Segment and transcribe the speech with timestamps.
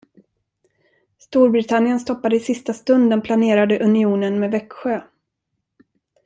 [1.17, 5.01] Storbritannien stoppade i sista stund den planerade unionen med Växjö.